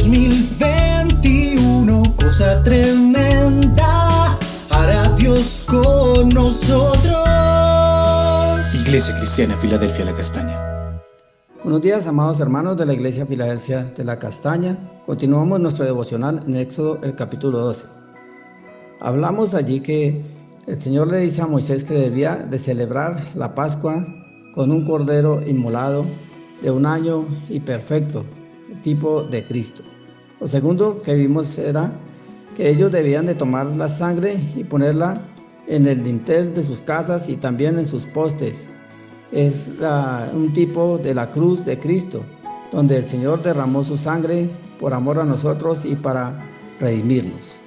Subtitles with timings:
[0.00, 4.38] 2021, cosa tremenda,
[4.70, 7.18] hará Dios con nosotros.
[8.86, 10.58] Iglesia Cristiana Filadelfia La Castaña.
[11.62, 14.78] Buenos días, amados hermanos de la Iglesia Filadelfia de la Castaña.
[15.04, 17.84] Continuamos nuestro devocional en Éxodo, el capítulo 12.
[19.00, 20.22] Hablamos allí que
[20.66, 24.06] el Señor le dice a Moisés que debía de celebrar la Pascua
[24.54, 26.06] con un cordero inmolado
[26.62, 28.24] de un año y perfecto,
[28.82, 29.82] tipo de Cristo.
[30.40, 31.92] Lo segundo que vimos era
[32.54, 35.20] que ellos debían de tomar la sangre y ponerla
[35.66, 38.68] en el dintel de sus casas y también en sus postes
[39.32, 39.70] es
[40.34, 42.22] un tipo de la cruz de Cristo,
[42.72, 46.44] donde el Señor derramó su sangre por amor a nosotros y para
[46.80, 47.60] redimirnos.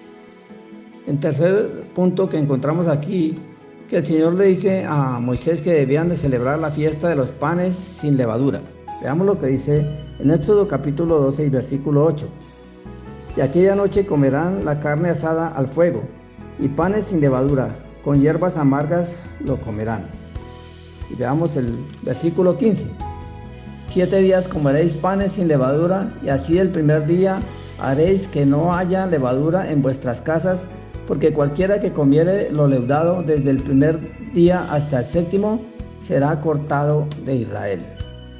[1.08, 3.38] En tercer punto que encontramos aquí,
[3.88, 7.32] que el Señor le dice a Moisés que debían de celebrar la fiesta de los
[7.32, 8.62] panes sin levadura.
[9.02, 9.86] Veamos lo que dice
[10.20, 12.28] en Éxodo capítulo 12 y versículo 8.
[13.36, 16.04] Y aquella noche comerán la carne asada al fuego
[16.60, 20.06] y panes sin levadura, con hierbas amargas lo comerán.
[21.10, 22.86] Y veamos el versículo 15.
[23.88, 27.42] Siete días comeréis panes sin levadura, y así el primer día
[27.80, 30.62] haréis que no haya levadura en vuestras casas,
[31.08, 34.00] porque cualquiera que comiere lo leudado desde el primer
[34.34, 35.62] día hasta el séptimo
[36.02, 37.82] será cortado de Israel.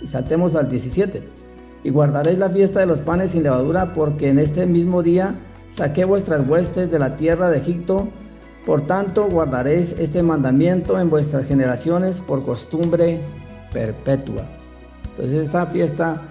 [0.02, 1.33] Y saltemos al 17.
[1.84, 5.36] Y guardaréis la fiesta de los panes sin levadura, porque en este mismo día
[5.70, 8.08] saqué vuestras huestes de la tierra de Egipto,
[8.66, 13.20] por tanto, guardaréis este mandamiento en vuestras generaciones por costumbre
[13.74, 14.44] perpetua.
[15.10, 16.22] Entonces, esta fiesta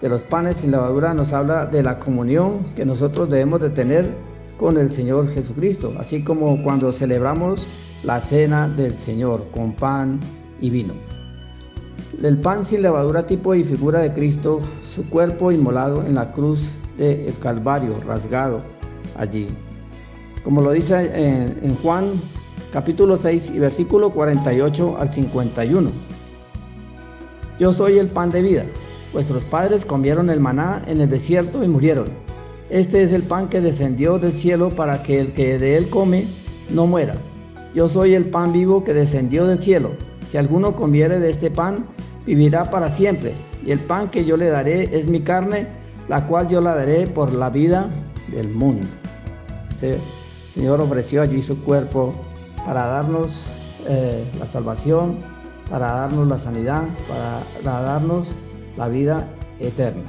[0.00, 4.08] de los panes sin levadura nos habla de la comunión que nosotros debemos de tener
[4.56, 7.66] con el Señor Jesucristo, así como cuando celebramos
[8.04, 10.20] la cena del Señor con pan
[10.60, 11.09] y vino.
[12.22, 16.70] El pan sin levadura, tipo y figura de Cristo, su cuerpo inmolado en la cruz
[16.96, 18.60] del Calvario, rasgado
[19.16, 19.46] allí
[20.44, 22.12] como lo dice en, Juan
[22.72, 25.90] capítulo 6 y versículo 48 al 51.
[27.58, 28.64] Yo soy el pan de vida.
[29.12, 32.08] Vuestros padres comieron el maná en el desierto y murieron.
[32.70, 36.26] Este es el pan que descendió del cielo para que el que de él come
[36.70, 37.16] no muera.
[37.74, 39.90] Yo soy el pan vivo que descendió del cielo.
[40.30, 41.86] Si alguno comiere de este pan,
[42.26, 43.34] vivirá para siempre.
[43.64, 45.66] Y el pan que yo le daré es mi carne,
[46.08, 47.88] la cual yo la daré por la vida
[48.28, 48.86] del mundo.
[49.70, 49.98] Este
[50.52, 52.14] Señor ofreció allí su cuerpo
[52.64, 53.46] para darnos
[53.88, 55.18] eh, la salvación,
[55.70, 56.82] para darnos la sanidad,
[57.62, 58.34] para, darnos
[58.76, 59.28] la vida
[59.60, 60.02] eterna.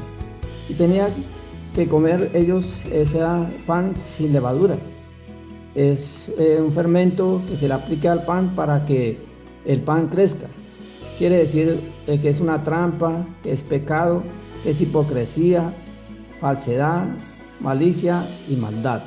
[0.67, 1.09] Y tenía
[1.75, 3.21] que comer ellos ese
[3.65, 4.77] pan sin levadura.
[5.75, 9.19] Es eh, un fermento que se le aplica al pan para que
[9.65, 10.47] el pan crezca.
[11.21, 14.23] Quiere decir eh, que es una trampa, que es pecado,
[14.63, 15.71] que es hipocresía,
[16.39, 17.05] falsedad,
[17.59, 19.03] malicia y maldad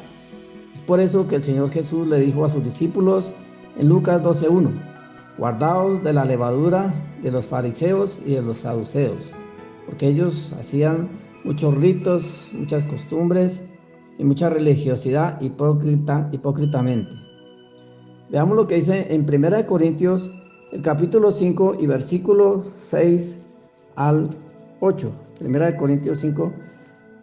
[0.86, 3.32] por eso que el Señor Jesús le dijo a sus discípulos
[3.78, 4.70] en Lucas 12.1,
[5.38, 9.32] guardaos de la levadura de los fariseos y de los saduceos,
[9.86, 11.08] porque ellos hacían
[11.44, 13.70] muchos ritos, muchas costumbres
[14.18, 17.16] y mucha religiosidad hipócrita, hipócritamente.
[18.30, 20.30] Veamos lo que dice en 1 Corintios,
[20.74, 23.46] el capítulo 5 y versículo 6
[23.94, 24.28] al
[24.80, 25.12] 8.
[25.40, 26.52] 1 Corintios 5,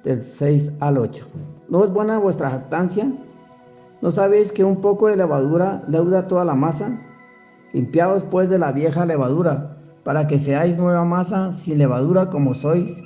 [0.05, 1.25] del 6 al 8.
[1.67, 3.11] ¿No es buena vuestra jactancia?
[4.01, 7.01] ¿No sabéis que un poco de levadura leuda toda la masa?
[7.73, 13.03] Limpiaos pues de la vieja levadura, para que seáis nueva masa sin levadura como sois,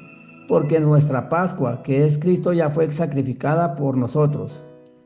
[0.48, 4.62] porque nuestra Pascua, que es Cristo, ya fue sacrificada por nosotros.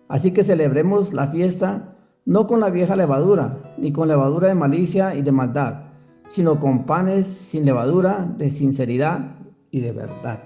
[0.09, 1.95] Así que celebremos la fiesta
[2.29, 5.85] no con la vieja levadura, ni con levadura de malicia y de maldad,
[6.27, 9.35] sino con panes sin levadura, de sinceridad
[9.71, 10.43] y de verdad.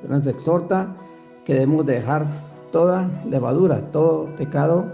[0.00, 0.96] Pero nos exhorta
[1.44, 2.26] que debemos dejar
[2.72, 4.90] toda levadura, todo pecado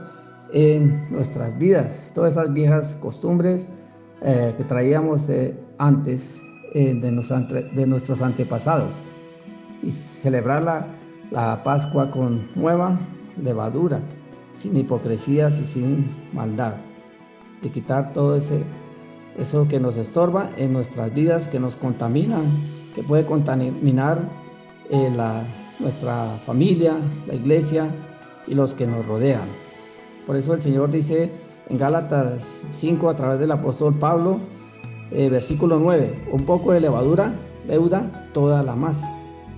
[0.53, 3.71] en nuestras vidas, todas esas viejas costumbres
[4.21, 5.31] eh, que traíamos
[5.79, 6.43] antes
[6.75, 9.03] eh, de, de, nuestros antepasados
[9.83, 10.89] y celebrar la,
[11.31, 12.99] la Pascua con nueva
[13.43, 14.03] levadura,
[14.59, 16.75] sin hipocresías y sin maldad,
[17.63, 18.65] de quitar todo ese,
[19.39, 22.41] eso que nos estorba en nuestras vidas, que nos contamina,
[22.95, 24.29] que puede contaminar
[24.91, 25.45] eh, la
[25.79, 26.97] nuestra familia,
[27.29, 27.89] la iglesia
[28.49, 29.49] y los que nos rodean.
[30.27, 31.31] Por eso el Señor dice
[31.69, 34.41] en Gálatas 5 a través del apóstol Pablo,
[35.13, 37.33] eh, versículo 9, un poco de levadura
[37.69, 39.09] deuda toda la masa.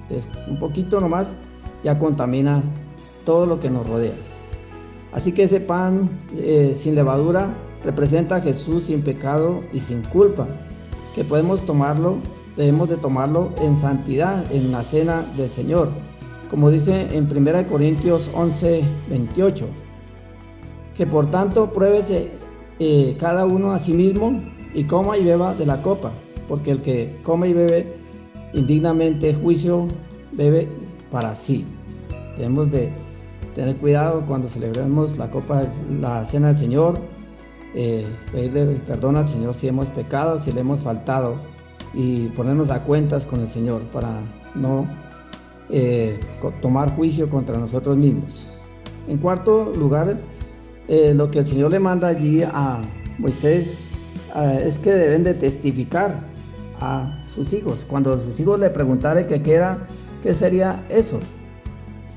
[0.03, 1.37] Entonces, un poquito nomás
[1.83, 2.63] ya contamina
[3.25, 4.30] todo lo que nos rodea.
[5.13, 7.55] Así que ese pan eh, sin levadura
[7.85, 10.47] representa a Jesús sin pecado y sin culpa,
[11.15, 12.19] que podemos tomarlo,
[12.57, 15.89] debemos de tomarlo en santidad en la cena del Señor
[16.51, 19.67] como dice en 1 Corintios 11, 28,
[20.97, 22.31] que por tanto pruébese
[22.81, 24.43] eh, cada uno a sí mismo
[24.75, 26.11] y coma y beba de la copa,
[26.49, 27.95] porque el que come y bebe
[28.53, 29.87] indignamente juicio
[30.33, 30.69] bebe
[31.13, 31.65] para sí.
[32.35, 32.91] Tenemos de
[33.55, 35.65] tener cuidado cuando celebremos la copa,
[36.01, 36.99] la cena del Señor,
[37.75, 41.37] eh, pedirle perdón al Señor si hemos pecado, si le hemos faltado
[41.95, 44.21] y ponernos a cuentas con el Señor para
[44.55, 44.87] no
[45.69, 46.19] eh,
[46.63, 48.51] tomar juicio contra nosotros mismos.
[49.09, 50.17] En cuarto lugar,
[50.89, 52.81] eh, lo que el Señor le manda allí a
[53.19, 53.77] Moisés
[54.63, 56.21] es que deben de testificar
[56.81, 57.85] a sus hijos.
[57.89, 59.79] Cuando sus hijos le preguntaran qué era,
[60.23, 61.21] qué sería eso.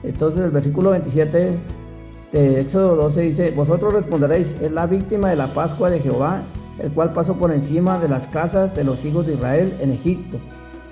[0.03, 1.51] Entonces el versículo 27
[2.31, 6.43] de Éxodo 12 dice, vosotros responderéis, es la víctima de la Pascua de Jehová,
[6.79, 10.39] el cual pasó por encima de las casas de los hijos de Israel en Egipto,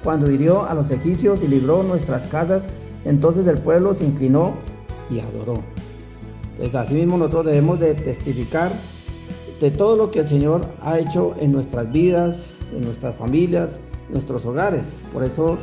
[0.04, 2.68] cuando hirió a los egipcios y libró nuestras casas,
[3.06, 4.54] entonces el pueblo se inclinó
[5.10, 5.56] y adoró.
[6.52, 8.72] Entonces asimismo nosotros debemos de testificar
[9.60, 14.14] de todo lo que el Señor ha hecho en nuestras vidas, en nuestras familias, en
[14.14, 15.04] nuestros hogares.
[15.14, 15.58] Por eso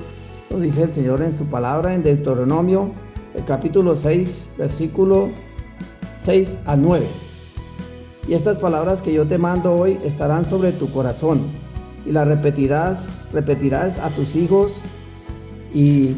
[0.51, 2.93] lo dice el Señor en su palabra en Deuteronomio
[3.39, 5.29] el capítulo 6, versículo
[6.23, 7.07] 6 a 9.
[8.27, 11.43] Y estas palabras que yo te mando hoy estarán sobre tu corazón
[12.05, 14.81] y las repetirás, repetirás a tus hijos
[15.73, 16.15] y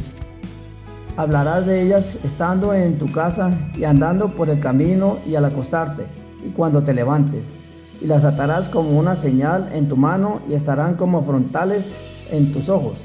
[1.16, 6.06] hablarás de ellas estando en tu casa y andando por el camino y al acostarte
[6.44, 7.58] y cuando te levantes.
[8.00, 11.98] Y las atarás como una señal en tu mano y estarán como frontales
[12.30, 13.04] en tus ojos.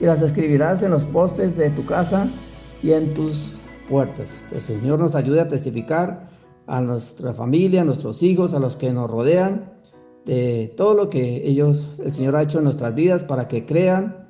[0.00, 2.28] Y las escribirás en los postes de tu casa
[2.82, 3.55] y en tus
[3.88, 4.42] puertas.
[4.48, 6.28] Que el Señor nos ayude a testificar
[6.66, 9.72] a nuestra familia, a nuestros hijos, a los que nos rodean,
[10.24, 14.28] de todo lo que ellos, el Señor ha hecho en nuestras vidas para que crean,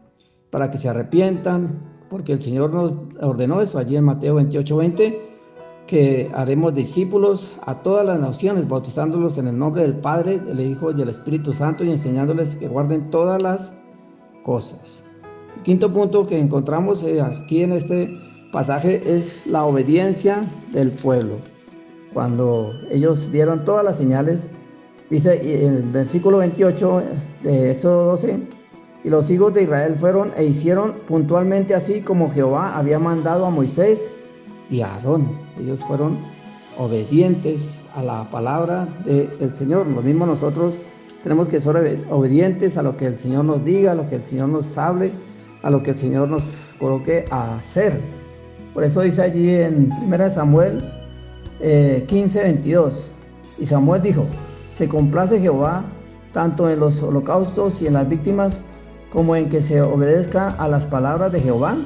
[0.51, 1.81] para que se arrepientan,
[2.11, 5.21] porque el Señor nos ordenó eso allí en Mateo 28, 20,
[5.87, 10.91] que haremos discípulos a todas las naciones, bautizándolos en el nombre del Padre, del Hijo
[10.91, 13.81] y del Espíritu Santo y enseñándoles que guarden todas las
[14.43, 15.05] cosas.
[15.57, 18.15] El quinto punto que encontramos eh, aquí en este
[18.57, 20.43] pasaje es la obediencia
[20.73, 21.35] del pueblo.
[22.15, 24.51] Cuando ellos dieron todas las señales,
[25.11, 27.03] dice en el versículo 28
[27.43, 28.41] de Éxodo 12,
[29.05, 33.51] y los hijos de Israel fueron e hicieron puntualmente así como Jehová había mandado a
[33.51, 34.09] Moisés
[34.71, 35.33] y a Aarón.
[35.61, 36.17] Ellos fueron
[36.79, 39.87] obedientes a la palabra del Señor.
[39.87, 40.79] Lo mismo nosotros
[41.23, 44.23] tenemos que ser obedientes a lo que el Señor nos diga, a lo que el
[44.23, 45.11] Señor nos hable,
[45.63, 48.01] a lo que el Señor nos coloque a hacer.
[48.77, 50.85] Por eso dice allí en 1 Samuel
[52.07, 53.11] 15, eh, 22,
[53.59, 54.27] y Samuel dijo,
[54.71, 55.87] se complace Jehová
[56.33, 58.65] tanto en los holocaustos y en las víctimas
[59.11, 61.79] como en que se obedezca a las palabras de Jehová.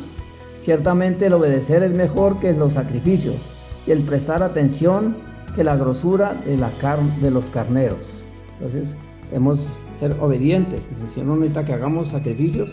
[0.58, 3.36] Ciertamente el obedecer es mejor que los sacrificios
[3.86, 5.16] y el prestar atención
[5.54, 6.72] que la grosura de, la
[7.20, 8.24] de los carneros.
[8.54, 8.96] Entonces,
[9.30, 9.68] hemos
[10.00, 10.88] ser obedientes.
[11.00, 12.72] El Señor no necesita que hagamos sacrificios,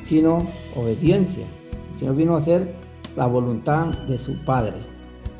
[0.00, 0.46] sino
[0.76, 1.46] obediencia.
[1.94, 2.85] El Señor vino a ser
[3.16, 4.74] la voluntad de su Padre.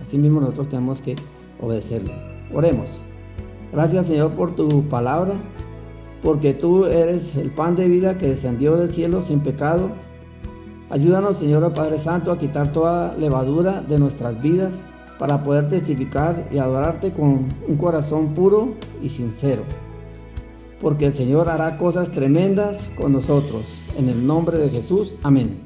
[0.02, 1.16] Asimismo nosotros tenemos que
[1.60, 2.14] obedecerle.
[2.52, 3.00] Oremos.
[3.72, 5.34] Gracias Señor por tu palabra,
[6.22, 9.90] porque tú eres el pan de vida que descendió del cielo sin pecado.
[10.90, 14.82] Ayúdanos Señor Padre Santo a quitar toda levadura de nuestras vidas
[15.18, 19.62] para poder testificar y adorarte con un corazón puro y sincero.
[20.80, 23.80] Porque el Señor hará cosas tremendas con nosotros.
[23.98, 25.16] En el nombre de Jesús.
[25.22, 25.65] Amén.